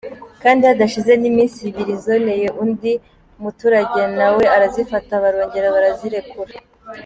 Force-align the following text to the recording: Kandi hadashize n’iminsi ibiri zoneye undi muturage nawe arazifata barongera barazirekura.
Kandi 0.41 0.61
hadashize 0.69 1.11
n’iminsi 1.21 1.57
ibiri 1.69 1.93
zoneye 2.05 2.47
undi 2.63 2.91
muturage 3.41 4.01
nawe 4.17 4.43
arazifata 4.55 5.13
barongera 5.23 5.67
barazirekura. 5.75 6.53